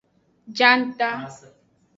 [0.57, 1.09] Janta.